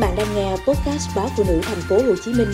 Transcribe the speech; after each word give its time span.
bạn 0.00 0.16
đang 0.16 0.34
nghe 0.34 0.50
podcast 0.50 1.16
báo 1.16 1.28
phụ 1.36 1.44
nữ 1.48 1.60
thành 1.62 1.80
phố 1.88 1.96
Hồ 1.96 2.14
Chí 2.24 2.32
Minh 2.32 2.48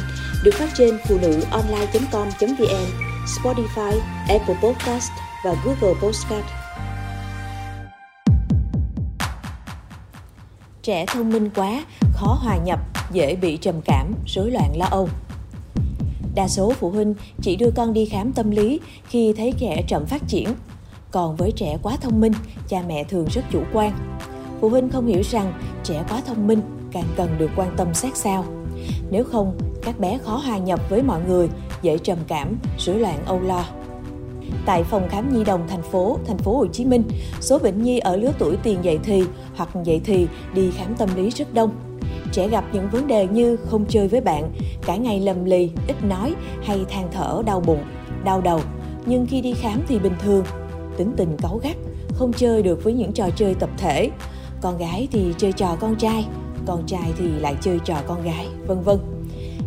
được 0.45 0.54
phát 0.54 0.68
trên 0.75 0.98
phụ 1.08 1.18
nữ 1.22 1.41
online.com.vn, 1.50 2.87
Spotify, 3.26 3.99
Apple 4.28 4.54
Podcast 4.62 5.10
và 5.44 5.54
Google 5.64 6.00
Podcast. 6.02 6.44
Trẻ 10.82 11.04
thông 11.06 11.30
minh 11.30 11.50
quá, 11.54 11.84
khó 12.12 12.38
hòa 12.43 12.56
nhập, 12.56 12.80
dễ 13.12 13.36
bị 13.36 13.56
trầm 13.56 13.80
cảm, 13.84 14.14
rối 14.26 14.50
loạn 14.50 14.76
lo 14.76 14.86
âu. 14.86 15.08
Đa 16.34 16.48
số 16.48 16.72
phụ 16.80 16.90
huynh 16.90 17.14
chỉ 17.42 17.56
đưa 17.56 17.70
con 17.76 17.92
đi 17.92 18.06
khám 18.06 18.32
tâm 18.32 18.50
lý 18.50 18.80
khi 19.08 19.34
thấy 19.36 19.52
trẻ 19.58 19.82
chậm 19.88 20.06
phát 20.06 20.22
triển. 20.28 20.48
Còn 21.10 21.36
với 21.36 21.52
trẻ 21.56 21.78
quá 21.82 21.96
thông 22.00 22.20
minh, 22.20 22.32
cha 22.68 22.82
mẹ 22.88 23.04
thường 23.04 23.26
rất 23.34 23.42
chủ 23.50 23.62
quan. 23.72 23.92
Phụ 24.60 24.68
huynh 24.68 24.88
không 24.88 25.06
hiểu 25.06 25.22
rằng 25.30 25.52
trẻ 25.84 26.04
quá 26.08 26.22
thông 26.26 26.46
minh 26.46 26.60
càng 26.96 27.08
cần 27.16 27.28
được 27.38 27.50
quan 27.56 27.68
tâm 27.76 27.94
sát 27.94 28.16
sao. 28.16 28.44
Nếu 29.11 29.25
không, 29.25 29.58
các 29.82 30.00
bé 30.00 30.18
khó 30.18 30.36
hòa 30.36 30.58
nhập 30.58 30.80
với 30.90 31.02
mọi 31.02 31.21
người, 31.29 31.48
dễ 31.82 31.98
trầm 31.98 32.19
cảm, 32.29 32.57
rối 32.79 32.98
loạn 32.98 33.19
âu 33.27 33.41
lo. 33.41 33.65
Tại 34.66 34.84
phòng 34.84 35.09
khám 35.09 35.35
nhi 35.35 35.45
đồng 35.45 35.69
thành 35.69 35.83
phố, 35.83 36.19
thành 36.27 36.38
phố 36.38 36.57
Hồ 36.57 36.66
Chí 36.66 36.85
Minh, 36.85 37.02
số 37.41 37.59
bệnh 37.59 37.83
nhi 37.83 37.98
ở 37.98 38.16
lứa 38.16 38.33
tuổi 38.38 38.57
tiền 38.62 38.79
dậy 38.83 38.98
thì 39.05 39.24
hoặc 39.57 39.69
dậy 39.85 40.01
thì 40.05 40.27
đi 40.55 40.71
khám 40.71 40.95
tâm 40.95 41.09
lý 41.16 41.30
rất 41.30 41.55
đông. 41.55 41.71
Trẻ 42.33 42.48
gặp 42.48 42.65
những 42.73 42.88
vấn 42.91 43.07
đề 43.07 43.27
như 43.27 43.57
không 43.57 43.85
chơi 43.88 44.09
với 44.09 44.21
bạn, 44.21 44.52
cả 44.87 44.97
ngày 44.97 45.21
lầm 45.21 45.45
lì, 45.45 45.71
ít 45.88 46.05
nói 46.05 46.35
hay 46.65 46.85
than 46.88 47.09
thở 47.13 47.43
đau 47.47 47.60
bụng, 47.60 47.85
đau 48.24 48.41
đầu. 48.41 48.60
Nhưng 49.07 49.27
khi 49.27 49.41
đi 49.41 49.55
khám 49.55 49.83
thì 49.88 49.99
bình 49.99 50.15
thường, 50.23 50.45
tính 50.97 51.13
tình 51.16 51.37
cáu 51.43 51.60
gắt, 51.63 51.77
không 52.13 52.33
chơi 52.33 52.63
được 52.63 52.85
với 52.85 52.93
những 52.93 53.13
trò 53.13 53.29
chơi 53.37 53.55
tập 53.55 53.71
thể. 53.79 54.10
Con 54.60 54.79
gái 54.79 55.09
thì 55.13 55.35
chơi 55.38 55.52
trò 55.52 55.77
con 55.80 55.97
trai, 55.97 56.27
con 56.66 56.87
trai 56.87 57.12
thì 57.19 57.29
lại 57.29 57.56
chơi 57.61 57.79
trò 57.84 57.97
con 58.06 58.23
gái, 58.23 58.47
vân 58.66 58.83
vân. 58.83 58.98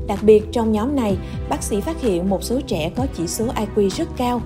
Đặc 0.07 0.19
biệt 0.23 0.43
trong 0.51 0.71
nhóm 0.71 0.95
này, 0.95 1.17
bác 1.49 1.63
sĩ 1.63 1.81
phát 1.81 2.01
hiện 2.01 2.29
một 2.29 2.43
số 2.43 2.61
trẻ 2.67 2.91
có 2.95 3.07
chỉ 3.17 3.27
số 3.27 3.45
IQ 3.45 3.89
rất 3.89 4.07
cao. 4.17 4.41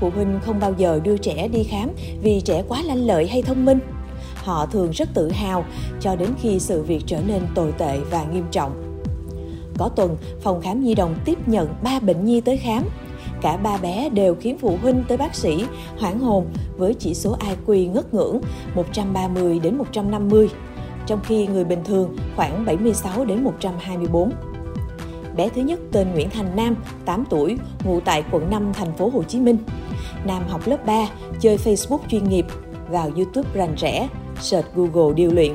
Phụ 0.00 0.10
huynh 0.10 0.40
không 0.44 0.60
bao 0.60 0.74
giờ 0.78 1.00
đưa 1.04 1.16
trẻ 1.16 1.48
đi 1.48 1.64
khám 1.64 1.90
vì 2.22 2.40
trẻ 2.40 2.62
quá 2.68 2.82
lanh 2.82 3.06
lợi 3.06 3.28
hay 3.28 3.42
thông 3.42 3.64
minh. 3.64 3.78
Họ 4.34 4.66
thường 4.66 4.90
rất 4.90 5.08
tự 5.14 5.30
hào 5.30 5.64
cho 6.00 6.16
đến 6.16 6.28
khi 6.40 6.58
sự 6.58 6.82
việc 6.82 7.02
trở 7.06 7.18
nên 7.26 7.42
tồi 7.54 7.72
tệ 7.78 7.98
và 8.10 8.24
nghiêm 8.24 8.44
trọng. 8.50 9.02
Có 9.78 9.88
tuần, 9.88 10.16
phòng 10.40 10.60
khám 10.60 10.84
nhi 10.84 10.94
đồng 10.94 11.14
tiếp 11.24 11.48
nhận 11.48 11.68
3 11.82 12.00
bệnh 12.00 12.24
nhi 12.24 12.40
tới 12.40 12.56
khám. 12.56 12.84
Cả 13.42 13.56
ba 13.56 13.76
bé 13.76 14.08
đều 14.08 14.34
khiến 14.34 14.58
phụ 14.58 14.78
huynh 14.82 15.04
tới 15.08 15.18
bác 15.18 15.34
sĩ 15.34 15.64
hoảng 15.98 16.18
hồn 16.18 16.46
với 16.76 16.94
chỉ 16.94 17.14
số 17.14 17.36
IQ 17.66 17.92
ngất 17.92 18.14
ngưỡng 18.14 18.40
130 18.74 19.58
đến 19.58 19.78
150 19.78 20.48
trong 21.06 21.20
khi 21.24 21.46
người 21.46 21.64
bình 21.64 21.84
thường 21.84 22.16
khoảng 22.36 22.64
76 22.64 23.24
đến 23.24 23.44
124. 23.44 24.32
Bé 25.36 25.48
thứ 25.48 25.62
nhất 25.62 25.80
tên 25.92 26.12
Nguyễn 26.12 26.30
Thành 26.30 26.56
Nam, 26.56 26.76
8 27.04 27.24
tuổi, 27.30 27.58
ngụ 27.84 28.00
tại 28.00 28.24
quận 28.30 28.50
5 28.50 28.72
thành 28.72 28.92
phố 28.96 29.10
Hồ 29.14 29.22
Chí 29.22 29.40
Minh. 29.40 29.58
Nam 30.24 30.42
học 30.48 30.60
lớp 30.66 30.86
3, 30.86 31.06
chơi 31.40 31.56
Facebook 31.56 31.98
chuyên 32.08 32.24
nghiệp, 32.24 32.46
vào 32.88 33.10
YouTube 33.16 33.48
rành 33.54 33.74
rẽ, 33.74 34.08
search 34.40 34.74
Google 34.74 35.14
điều 35.14 35.30
luyện. 35.30 35.54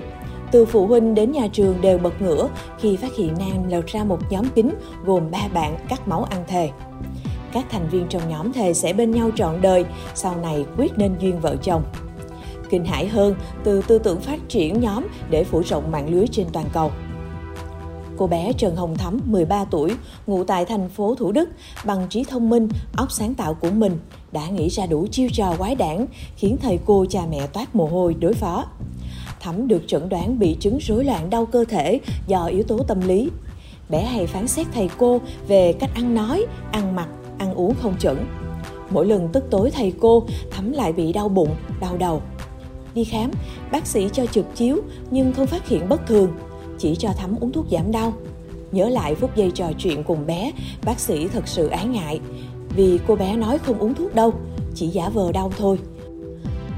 Từ 0.51 0.65
phụ 0.65 0.87
huynh 0.87 1.15
đến 1.15 1.31
nhà 1.31 1.47
trường 1.53 1.81
đều 1.81 1.97
bật 1.97 2.21
ngửa 2.21 2.49
khi 2.79 2.95
phát 2.95 3.15
hiện 3.15 3.33
Nam 3.39 3.69
lột 3.69 3.87
ra 3.87 4.03
một 4.03 4.19
nhóm 4.29 4.45
kín 4.55 4.69
gồm 5.05 5.31
ba 5.31 5.47
bạn 5.53 5.77
cắt 5.89 6.07
máu 6.07 6.23
ăn 6.23 6.43
thề. 6.47 6.69
Các 7.53 7.65
thành 7.69 7.89
viên 7.89 8.07
trong 8.07 8.29
nhóm 8.29 8.53
thề 8.53 8.73
sẽ 8.73 8.93
bên 8.93 9.11
nhau 9.11 9.29
trọn 9.35 9.61
đời, 9.61 9.85
sau 10.15 10.35
này 10.41 10.65
quyết 10.77 10.91
nên 10.97 11.15
duyên 11.19 11.39
vợ 11.39 11.55
chồng. 11.61 11.83
Kinh 12.69 12.85
hãi 12.85 13.07
hơn 13.07 13.35
từ 13.63 13.81
tư 13.81 13.99
tưởng 13.99 14.21
phát 14.21 14.39
triển 14.49 14.81
nhóm 14.81 15.07
để 15.29 15.43
phủ 15.43 15.61
rộng 15.65 15.91
mạng 15.91 16.09
lưới 16.09 16.27
trên 16.27 16.47
toàn 16.53 16.65
cầu. 16.73 16.91
Cô 18.17 18.27
bé 18.27 18.53
Trần 18.53 18.75
Hồng 18.75 18.97
Thắm, 18.97 19.19
13 19.25 19.65
tuổi, 19.65 19.91
ngụ 20.27 20.43
tại 20.43 20.65
thành 20.65 20.89
phố 20.89 21.15
Thủ 21.15 21.31
Đức, 21.31 21.49
bằng 21.85 22.07
trí 22.09 22.23
thông 22.23 22.49
minh, 22.49 22.69
óc 22.95 23.11
sáng 23.11 23.33
tạo 23.33 23.53
của 23.53 23.71
mình, 23.71 23.99
đã 24.31 24.47
nghĩ 24.47 24.69
ra 24.69 24.86
đủ 24.86 25.08
chiêu 25.11 25.30
trò 25.33 25.55
quái 25.58 25.75
đản, 25.75 26.05
khiến 26.36 26.58
thầy 26.61 26.80
cô 26.86 27.05
cha 27.09 27.21
mẹ 27.31 27.47
toát 27.47 27.75
mồ 27.75 27.86
hôi 27.86 28.15
đối 28.19 28.33
phó. 28.33 28.65
Thắm 29.39 29.67
được 29.67 29.83
chẩn 29.87 30.09
đoán 30.09 30.39
bị 30.39 30.58
chứng 30.59 30.77
rối 30.81 31.03
loạn 31.03 31.30
đau 31.30 31.45
cơ 31.45 31.65
thể 31.69 31.99
do 32.27 32.45
yếu 32.45 32.63
tố 32.63 32.77
tâm 32.77 33.02
lý. 33.08 33.30
Bé 33.89 34.02
hay 34.03 34.27
phán 34.27 34.47
xét 34.47 34.67
thầy 34.73 34.89
cô 34.97 35.21
về 35.47 35.73
cách 35.73 35.89
ăn 35.95 36.15
nói, 36.15 36.45
ăn 36.71 36.95
mặc, 36.95 37.08
ăn 37.37 37.53
uống 37.53 37.73
không 37.81 37.95
chuẩn. 37.99 38.25
Mỗi 38.89 39.05
lần 39.05 39.30
tức 39.33 39.43
tối 39.49 39.71
thầy 39.71 39.93
cô, 39.99 40.23
Thắm 40.52 40.71
lại 40.71 40.93
bị 40.93 41.13
đau 41.13 41.30
bụng, 41.30 41.55
đau 41.80 41.97
đầu, 41.97 42.21
Đi 42.97 43.03
khám, 43.03 43.31
bác 43.71 43.87
sĩ 43.87 44.09
cho 44.13 44.25
chụp 44.25 44.45
chiếu 44.55 44.77
nhưng 45.11 45.33
không 45.33 45.47
phát 45.47 45.67
hiện 45.67 45.89
bất 45.89 46.08
thường, 46.08 46.31
chỉ 46.77 46.95
cho 46.95 47.09
Thắm 47.17 47.35
uống 47.39 47.52
thuốc 47.52 47.65
giảm 47.71 47.91
đau. 47.91 48.13
Nhớ 48.71 48.89
lại 48.89 49.15
phút 49.15 49.35
giây 49.35 49.52
trò 49.52 49.71
chuyện 49.77 50.03
cùng 50.03 50.25
bé, 50.25 50.52
bác 50.85 50.99
sĩ 50.99 51.27
thật 51.27 51.47
sự 51.47 51.67
ái 51.67 51.86
ngại 51.86 52.19
vì 52.75 52.99
cô 53.07 53.15
bé 53.15 53.36
nói 53.36 53.57
không 53.57 53.80
uống 53.80 53.93
thuốc 53.93 54.15
đâu, 54.15 54.33
chỉ 54.75 54.87
giả 54.87 55.09
vờ 55.09 55.31
đau 55.31 55.52
thôi. 55.57 55.80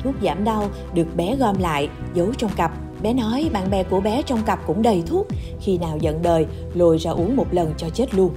Thuốc 0.04 0.16
giảm 0.24 0.44
đau 0.44 0.70
được 0.94 1.16
bé 1.16 1.36
gom 1.36 1.58
lại, 1.60 1.90
giấu 2.14 2.34
trong 2.38 2.52
cặp. 2.56 2.72
Bé 3.02 3.14
nói 3.14 3.50
bạn 3.54 3.70
bè 3.72 3.84
của 3.84 4.00
bé 4.00 4.22
trong 4.22 4.44
cặp 4.46 4.68
cũng 4.68 4.82
đầy 4.82 5.04
thuốc, 5.06 5.28
khi 5.62 5.78
nào 5.78 5.98
giận 6.02 6.22
đời 6.22 6.46
lôi 6.74 6.98
ra 6.98 7.12
uống 7.12 7.36
một 7.36 7.48
lần 7.52 7.74
cho 7.78 7.90
chết 7.90 8.16
luôn. 8.16 8.32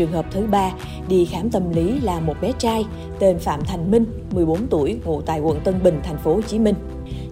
Trường 0.00 0.12
hợp 0.12 0.26
thứ 0.30 0.46
ba 0.50 0.72
đi 1.08 1.24
khám 1.24 1.50
tâm 1.50 1.70
lý 1.70 2.00
là 2.00 2.20
một 2.20 2.34
bé 2.40 2.52
trai 2.58 2.84
tên 3.18 3.38
Phạm 3.38 3.60
Thành 3.64 3.90
Minh, 3.90 4.06
14 4.30 4.66
tuổi, 4.66 4.98
ngụ 5.04 5.20
tại 5.20 5.40
quận 5.40 5.60
Tân 5.64 5.82
Bình, 5.82 6.00
thành 6.02 6.18
phố 6.18 6.34
Hồ 6.34 6.40
Chí 6.42 6.58
Minh. 6.58 6.74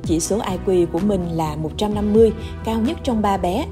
Chỉ 0.02 0.20
số 0.20 0.38
IQ 0.38 0.86
của 0.86 0.98
mình 0.98 1.28
là 1.32 1.56
150, 1.56 2.32
cao 2.64 2.80
nhất 2.80 2.98
trong 3.02 3.22
ba 3.22 3.36
bé. 3.36 3.66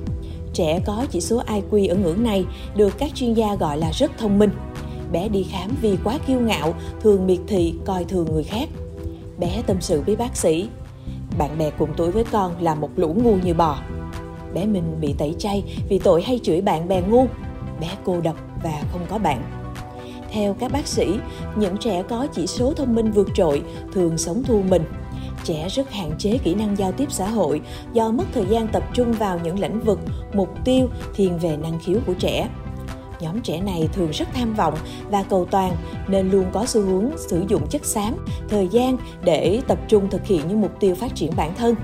Trẻ 0.53 0.81
có 0.87 1.07
chỉ 1.11 1.21
số 1.21 1.43
IQ 1.47 1.89
ở 1.89 1.95
ngưỡng 1.95 2.23
này 2.23 2.45
được 2.77 2.99
các 2.99 3.15
chuyên 3.15 3.35
gia 3.35 3.55
gọi 3.55 3.79
là 3.79 3.91
rất 3.91 4.11
thông 4.19 4.39
minh. 4.39 4.51
Bé 5.13 5.29
đi 5.29 5.43
khám 5.43 5.71
vì 5.83 5.97
quá 6.05 6.19
kiêu 6.27 6.41
ngạo, 6.41 6.75
thường 7.01 7.27
miệt 7.27 7.41
thị, 7.47 7.75
coi 7.85 8.05
thường 8.05 8.27
người 8.33 8.45
khác. 8.45 8.69
Bé 9.39 9.63
tâm 9.67 9.77
sự 9.81 10.03
với 10.07 10.17
bác 10.17 10.37
sĩ. 10.37 10.69
Bạn 11.39 11.59
bè 11.59 11.71
cùng 11.71 11.91
tuổi 11.97 12.11
với 12.11 12.25
con 12.25 12.63
là 12.63 12.75
một 12.75 12.91
lũ 12.97 13.17
ngu 13.25 13.37
như 13.37 13.55
bò. 13.55 13.79
Bé 14.55 14.67
mình 14.67 14.97
bị 15.01 15.15
tẩy 15.19 15.35
chay 15.39 15.65
vì 15.89 15.99
tội 15.99 16.23
hay 16.23 16.41
chửi 16.43 16.61
bạn 16.61 16.89
bè 16.89 17.03
ngu. 17.03 17.27
Bé 17.81 17.89
cô 18.05 18.21
độc 18.21 18.46
và 18.63 18.83
không 18.93 19.07
có 19.09 19.19
bạn. 19.19 19.43
Theo 20.33 20.55
các 20.55 20.73
bác 20.73 20.87
sĩ, 20.87 21.19
những 21.57 21.77
trẻ 21.77 22.03
có 22.09 22.27
chỉ 22.27 22.47
số 22.47 22.73
thông 22.77 22.95
minh 22.95 23.11
vượt 23.11 23.29
trội 23.35 23.63
thường 23.93 24.19
sống 24.19 24.43
thu 24.43 24.63
mình. 24.69 24.83
Trẻ 25.45 25.69
rất 25.69 25.91
hạn 25.91 26.11
chế 26.19 26.39
kỹ 26.39 26.55
năng 26.55 26.79
giao 26.79 26.93
tiếp 26.93 27.13
xã 27.13 27.29
hội 27.29 27.61
do 27.93 28.11
mất 28.11 28.25
thời 28.33 28.47
gian 28.47 28.69
tập 28.69 28.83
trung 28.95 29.13
vào 29.13 29.39
những 29.45 29.59
lĩnh 29.59 29.81
vực, 29.81 30.01
mục 30.33 30.49
tiêu 30.65 30.89
thiên 31.15 31.39
về 31.39 31.57
năng 31.57 31.79
khiếu 31.79 31.99
của 32.07 32.15
trẻ. 32.15 32.49
Nhóm 33.21 33.41
trẻ 33.41 33.61
này 33.61 33.89
thường 33.93 34.11
rất 34.11 34.29
tham 34.35 34.55
vọng 34.55 34.75
và 35.11 35.23
cầu 35.23 35.45
toàn 35.45 35.77
nên 36.09 36.31
luôn 36.31 36.45
có 36.53 36.67
xu 36.67 36.83
hướng 36.83 37.11
sử 37.19 37.45
dụng 37.49 37.69
chất 37.69 37.85
xám, 37.85 38.15
thời 38.49 38.69
gian 38.69 38.97
để 39.25 39.61
tập 39.67 39.79
trung 39.89 40.11
thực 40.11 40.27
hiện 40.27 40.41
những 40.49 40.61
mục 40.61 40.81
tiêu 40.81 40.95
phát 40.95 41.15
triển 41.15 41.33
bản 41.37 41.55
thân. 41.55 41.75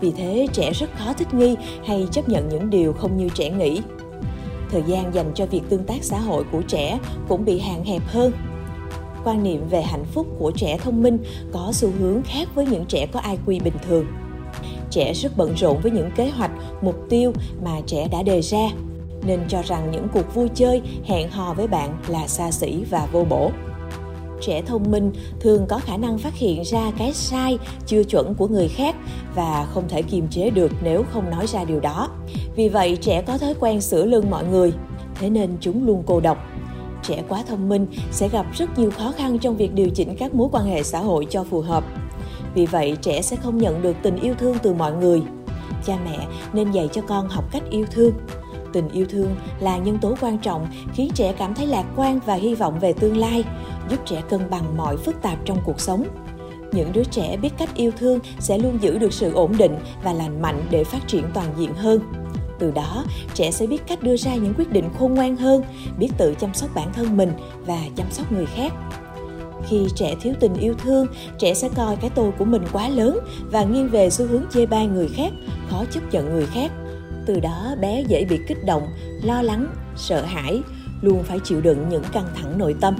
Vì 0.00 0.10
thế, 0.10 0.48
trẻ 0.52 0.72
rất 0.72 0.90
khó 0.98 1.12
thích 1.12 1.34
nghi 1.34 1.56
hay 1.86 2.08
chấp 2.10 2.28
nhận 2.28 2.48
những 2.48 2.70
điều 2.70 2.92
không 2.92 3.16
như 3.16 3.28
trẻ 3.28 3.50
nghĩ 3.50 3.82
thời 4.70 4.82
gian 4.86 5.14
dành 5.14 5.32
cho 5.34 5.46
việc 5.46 5.62
tương 5.68 5.84
tác 5.84 6.04
xã 6.04 6.18
hội 6.18 6.44
của 6.52 6.62
trẻ 6.62 6.98
cũng 7.28 7.44
bị 7.44 7.58
hạn 7.58 7.84
hẹp 7.84 8.02
hơn 8.06 8.32
quan 9.24 9.42
niệm 9.42 9.68
về 9.70 9.82
hạnh 9.82 10.04
phúc 10.04 10.26
của 10.38 10.52
trẻ 10.56 10.78
thông 10.78 11.02
minh 11.02 11.18
có 11.52 11.70
xu 11.72 11.88
hướng 11.98 12.22
khác 12.22 12.48
với 12.54 12.66
những 12.66 12.84
trẻ 12.86 13.06
có 13.12 13.20
IQ 13.20 13.62
bình 13.62 13.74
thường. 13.88 14.06
Trẻ 14.90 15.12
rất 15.14 15.36
bận 15.36 15.54
rộn 15.56 15.80
với 15.82 15.92
những 15.92 16.10
kế 16.16 16.30
hoạch, 16.30 16.50
mục 16.82 16.96
tiêu 17.08 17.32
mà 17.64 17.80
trẻ 17.86 18.08
đã 18.12 18.22
đề 18.22 18.40
ra, 18.40 18.68
nên 19.26 19.40
cho 19.48 19.62
rằng 19.62 19.90
những 19.90 20.08
cuộc 20.12 20.34
vui 20.34 20.48
chơi, 20.54 20.82
hẹn 21.04 21.30
hò 21.30 21.54
với 21.54 21.66
bạn 21.66 21.98
là 22.08 22.26
xa 22.26 22.50
xỉ 22.50 22.84
và 22.90 23.08
vô 23.12 23.24
bổ. 23.24 23.50
Trẻ 24.46 24.62
thông 24.62 24.90
minh 24.90 25.12
thường 25.40 25.66
có 25.68 25.78
khả 25.78 25.96
năng 25.96 26.18
phát 26.18 26.34
hiện 26.34 26.62
ra 26.64 26.92
cái 26.98 27.12
sai, 27.12 27.58
chưa 27.86 28.02
chuẩn 28.04 28.34
của 28.34 28.48
người 28.48 28.68
khác 28.68 28.96
và 29.34 29.66
không 29.74 29.88
thể 29.88 30.02
kiềm 30.02 30.28
chế 30.28 30.50
được 30.50 30.72
nếu 30.82 31.04
không 31.12 31.30
nói 31.30 31.46
ra 31.46 31.64
điều 31.64 31.80
đó. 31.80 32.08
Vì 32.56 32.68
vậy, 32.68 32.98
trẻ 33.00 33.22
có 33.22 33.38
thói 33.38 33.54
quen 33.60 33.80
sửa 33.80 34.04
lưng 34.04 34.30
mọi 34.30 34.44
người, 34.44 34.72
thế 35.14 35.30
nên 35.30 35.56
chúng 35.60 35.86
luôn 35.86 36.02
cô 36.06 36.20
độc. 36.20 36.38
Trẻ 37.02 37.22
quá 37.28 37.44
thông 37.48 37.68
minh 37.68 37.86
sẽ 38.10 38.28
gặp 38.28 38.46
rất 38.54 38.78
nhiều 38.78 38.90
khó 38.90 39.12
khăn 39.12 39.38
trong 39.38 39.56
việc 39.56 39.74
điều 39.74 39.90
chỉnh 39.90 40.16
các 40.18 40.34
mối 40.34 40.48
quan 40.52 40.64
hệ 40.64 40.82
xã 40.82 40.98
hội 40.98 41.26
cho 41.30 41.44
phù 41.44 41.60
hợp. 41.60 41.84
Vì 42.54 42.66
vậy, 42.66 42.96
trẻ 43.02 43.22
sẽ 43.22 43.36
không 43.36 43.58
nhận 43.58 43.82
được 43.82 43.96
tình 44.02 44.16
yêu 44.20 44.34
thương 44.38 44.56
từ 44.62 44.74
mọi 44.74 44.92
người. 44.92 45.22
Cha 45.86 45.98
mẹ 46.04 46.26
nên 46.52 46.70
dạy 46.70 46.88
cho 46.92 47.02
con 47.02 47.28
học 47.28 47.44
cách 47.52 47.62
yêu 47.70 47.86
thương. 47.90 48.12
Tình 48.74 48.88
yêu 48.88 49.06
thương 49.10 49.36
là 49.60 49.78
nhân 49.78 49.98
tố 49.98 50.14
quan 50.20 50.38
trọng 50.38 50.66
khiến 50.94 51.10
trẻ 51.14 51.34
cảm 51.38 51.54
thấy 51.54 51.66
lạc 51.66 51.84
quan 51.96 52.20
và 52.26 52.34
hy 52.34 52.54
vọng 52.54 52.78
về 52.80 52.92
tương 52.92 53.16
lai, 53.16 53.44
giúp 53.90 54.00
trẻ 54.06 54.22
cân 54.28 54.50
bằng 54.50 54.76
mọi 54.76 54.96
phức 54.96 55.22
tạp 55.22 55.38
trong 55.44 55.58
cuộc 55.64 55.80
sống. 55.80 56.04
Những 56.72 56.92
đứa 56.92 57.04
trẻ 57.04 57.36
biết 57.36 57.52
cách 57.58 57.74
yêu 57.74 57.90
thương 57.98 58.18
sẽ 58.38 58.58
luôn 58.58 58.78
giữ 58.80 58.98
được 58.98 59.12
sự 59.12 59.32
ổn 59.32 59.52
định 59.58 59.76
và 60.04 60.12
lành 60.12 60.42
mạnh 60.42 60.62
để 60.70 60.84
phát 60.84 61.08
triển 61.08 61.24
toàn 61.34 61.48
diện 61.58 61.74
hơn. 61.74 62.00
Từ 62.58 62.70
đó 62.70 63.04
trẻ 63.34 63.50
sẽ 63.50 63.66
biết 63.66 63.86
cách 63.86 64.02
đưa 64.02 64.16
ra 64.16 64.34
những 64.34 64.54
quyết 64.54 64.72
định 64.72 64.88
khôn 64.98 65.14
ngoan 65.14 65.36
hơn 65.36 65.62
biết 65.98 66.08
tự 66.18 66.34
chăm 66.40 66.54
sóc 66.54 66.70
bản 66.74 66.92
thân 66.92 67.16
mình 67.16 67.32
và 67.66 67.78
chăm 67.96 68.06
sóc 68.10 68.32
người 68.32 68.46
khác. 68.46 68.72
Khi 69.68 69.86
trẻ 69.94 70.14
thiếu 70.20 70.34
tình 70.40 70.54
yêu 70.54 70.74
thương 70.74 71.06
trẻ 71.38 71.54
sẽ 71.54 71.68
coi 71.76 71.96
cái 71.96 72.10
tôi 72.14 72.32
của 72.38 72.44
mình 72.44 72.62
quá 72.72 72.88
lớn 72.88 73.18
và 73.50 73.64
nghiêng 73.64 73.88
về 73.88 74.10
xu 74.10 74.26
hướng 74.26 74.44
chê 74.50 74.66
bai 74.66 74.86
người 74.86 75.08
khác 75.16 75.32
khó 75.70 75.84
chấp 75.90 76.00
nhận 76.12 76.34
người 76.34 76.46
khác. 76.46 76.72
Từ 77.26 77.40
đó 77.40 77.74
bé 77.80 78.04
dễ 78.08 78.24
bị 78.24 78.38
kích 78.48 78.64
động, 78.64 78.88
lo 79.22 79.42
lắng, 79.42 79.66
sợ 79.96 80.22
hãi, 80.22 80.62
luôn 81.02 81.22
phải 81.22 81.38
chịu 81.44 81.60
đựng 81.60 81.88
những 81.88 82.04
căng 82.12 82.26
thẳng 82.34 82.58
nội 82.58 82.74
tâm. 82.80 82.96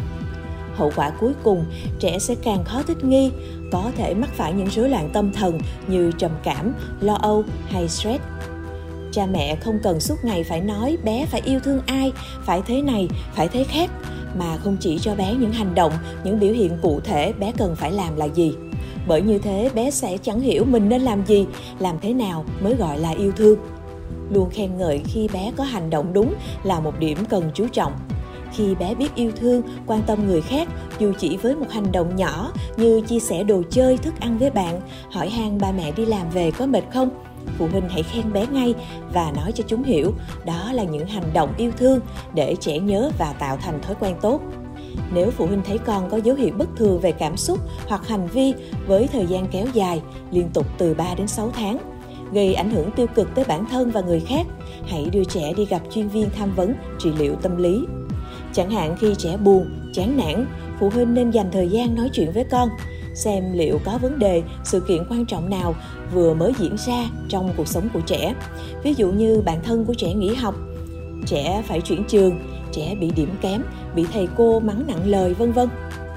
Hậu 0.74 0.92
quả 0.96 1.10
cuối 1.10 1.32
cùng, 1.42 1.64
trẻ 1.98 2.18
sẽ 2.18 2.34
càng 2.34 2.64
khó 2.64 2.82
thích 2.82 3.04
nghi, 3.04 3.30
có 3.72 3.90
thể 3.96 4.14
mắc 4.14 4.30
phải 4.34 4.52
những 4.52 4.70
rối 4.70 4.88
loạn 4.88 5.10
tâm 5.12 5.32
thần 5.32 5.58
như 5.88 6.12
trầm 6.18 6.30
cảm, 6.44 6.74
lo 7.00 7.14
âu 7.14 7.44
hay 7.68 7.88
stress. 7.88 8.22
Cha 9.12 9.26
mẹ 9.26 9.56
không 9.56 9.78
cần 9.82 10.00
suốt 10.00 10.16
ngày 10.24 10.44
phải 10.44 10.60
nói 10.60 10.96
bé 11.04 11.26
phải 11.26 11.40
yêu 11.44 11.60
thương 11.60 11.80
ai, 11.86 12.12
phải 12.42 12.62
thế 12.66 12.82
này, 12.82 13.08
phải 13.34 13.48
thế 13.48 13.64
khác, 13.64 13.90
mà 14.38 14.56
không 14.56 14.76
chỉ 14.80 14.98
cho 14.98 15.14
bé 15.14 15.34
những 15.34 15.52
hành 15.52 15.74
động, 15.74 15.92
những 16.24 16.40
biểu 16.40 16.52
hiện 16.52 16.78
cụ 16.82 17.00
thể 17.04 17.32
bé 17.32 17.52
cần 17.56 17.76
phải 17.76 17.92
làm 17.92 18.16
là 18.16 18.24
gì. 18.24 18.54
Bởi 19.06 19.22
như 19.22 19.38
thế 19.38 19.70
bé 19.74 19.90
sẽ 19.90 20.18
chẳng 20.22 20.40
hiểu 20.40 20.64
mình 20.64 20.88
nên 20.88 21.02
làm 21.02 21.26
gì, 21.26 21.46
làm 21.78 21.96
thế 22.00 22.12
nào 22.12 22.44
mới 22.60 22.74
gọi 22.74 22.98
là 22.98 23.10
yêu 23.10 23.32
thương. 23.36 23.58
Luôn 24.30 24.50
khen 24.50 24.78
ngợi 24.78 25.02
khi 25.04 25.28
bé 25.32 25.52
có 25.56 25.64
hành 25.64 25.90
động 25.90 26.12
đúng 26.12 26.34
là 26.62 26.80
một 26.80 26.98
điểm 26.98 27.18
cần 27.28 27.50
chú 27.54 27.68
trọng. 27.68 27.92
Khi 28.52 28.74
bé 28.74 28.94
biết 28.94 29.14
yêu 29.14 29.32
thương, 29.36 29.62
quan 29.86 30.02
tâm 30.06 30.26
người 30.26 30.40
khác, 30.40 30.68
dù 30.98 31.12
chỉ 31.18 31.36
với 31.36 31.56
một 31.56 31.66
hành 31.70 31.92
động 31.92 32.16
nhỏ 32.16 32.52
như 32.76 33.00
chia 33.00 33.20
sẻ 33.20 33.44
đồ 33.44 33.62
chơi, 33.70 33.96
thức 33.96 34.14
ăn 34.20 34.38
với 34.38 34.50
bạn, 34.50 34.80
hỏi 35.10 35.28
han 35.28 35.58
ba 35.58 35.72
mẹ 35.72 35.92
đi 35.92 36.06
làm 36.06 36.30
về 36.30 36.50
có 36.50 36.66
mệt 36.66 36.82
không, 36.92 37.10
phụ 37.58 37.66
huynh 37.72 37.88
hãy 37.88 38.02
khen 38.02 38.32
bé 38.32 38.46
ngay 38.46 38.74
và 39.12 39.32
nói 39.36 39.52
cho 39.52 39.64
chúng 39.66 39.82
hiểu 39.82 40.12
đó 40.44 40.72
là 40.72 40.84
những 40.84 41.06
hành 41.06 41.32
động 41.34 41.52
yêu 41.56 41.70
thương 41.76 42.00
để 42.34 42.56
trẻ 42.60 42.78
nhớ 42.78 43.10
và 43.18 43.32
tạo 43.32 43.56
thành 43.56 43.82
thói 43.82 43.94
quen 44.00 44.16
tốt. 44.20 44.40
Nếu 45.12 45.30
phụ 45.30 45.46
huynh 45.46 45.62
thấy 45.66 45.78
con 45.78 46.10
có 46.10 46.16
dấu 46.16 46.36
hiệu 46.36 46.54
bất 46.58 46.68
thường 46.76 47.00
về 47.00 47.12
cảm 47.12 47.36
xúc 47.36 47.58
hoặc 47.88 48.08
hành 48.08 48.26
vi 48.26 48.54
với 48.86 49.08
thời 49.12 49.26
gian 49.26 49.46
kéo 49.46 49.66
dài, 49.72 50.02
liên 50.30 50.48
tục 50.54 50.66
từ 50.78 50.94
3 50.94 51.14
đến 51.14 51.26
6 51.26 51.50
tháng 51.50 51.78
gây 52.32 52.54
ảnh 52.54 52.70
hưởng 52.70 52.90
tiêu 52.90 53.06
cực 53.14 53.34
tới 53.34 53.44
bản 53.48 53.66
thân 53.70 53.90
và 53.90 54.00
người 54.00 54.20
khác 54.20 54.46
hãy 54.86 55.08
đưa 55.12 55.24
trẻ 55.24 55.52
đi 55.56 55.64
gặp 55.64 55.82
chuyên 55.90 56.08
viên 56.08 56.30
tham 56.30 56.54
vấn 56.54 56.74
trị 56.98 57.10
liệu 57.18 57.34
tâm 57.34 57.56
lý 57.56 57.86
Chẳng 58.54 58.70
hạn 58.70 58.96
khi 58.96 59.14
trẻ 59.14 59.36
buồn, 59.36 59.66
chán 59.92 60.16
nản, 60.16 60.46
phụ 60.80 60.90
huynh 60.90 61.14
nên 61.14 61.30
dành 61.30 61.50
thời 61.52 61.68
gian 61.68 61.94
nói 61.94 62.10
chuyện 62.12 62.32
với 62.32 62.44
con, 62.50 62.68
xem 63.14 63.52
liệu 63.52 63.78
có 63.84 63.98
vấn 63.98 64.18
đề, 64.18 64.42
sự 64.64 64.80
kiện 64.80 65.02
quan 65.10 65.26
trọng 65.26 65.50
nào 65.50 65.74
vừa 66.12 66.34
mới 66.34 66.52
diễn 66.58 66.76
ra 66.86 67.04
trong 67.28 67.50
cuộc 67.56 67.68
sống 67.68 67.88
của 67.94 68.00
trẻ. 68.06 68.34
Ví 68.82 68.94
dụ 68.94 69.12
như 69.12 69.42
bản 69.44 69.62
thân 69.64 69.84
của 69.84 69.94
trẻ 69.94 70.14
nghỉ 70.14 70.34
học, 70.34 70.54
trẻ 71.26 71.62
phải 71.68 71.80
chuyển 71.80 72.04
trường, 72.04 72.40
trẻ 72.72 72.94
bị 73.00 73.10
điểm 73.10 73.28
kém, 73.40 73.62
bị 73.94 74.06
thầy 74.12 74.28
cô 74.36 74.60
mắng 74.60 74.84
nặng 74.86 75.10
lời 75.10 75.34
vân 75.34 75.52
vân. 75.52 75.68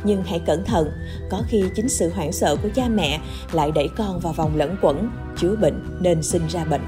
Nhưng 0.03 0.23
hãy 0.23 0.41
cẩn 0.45 0.63
thận, 0.63 0.91
có 1.29 1.41
khi 1.47 1.63
chính 1.75 1.89
sự 1.89 2.11
hoảng 2.15 2.31
sợ 2.31 2.55
của 2.55 2.69
cha 2.75 2.88
mẹ 2.88 3.19
lại 3.51 3.71
đẩy 3.71 3.89
con 3.97 4.19
vào 4.19 4.33
vòng 4.33 4.55
lẫn 4.55 4.75
quẩn, 4.81 5.09
chứa 5.38 5.55
bệnh 5.55 5.83
nên 5.99 6.23
sinh 6.23 6.47
ra 6.47 6.65
bệnh. 6.65 6.81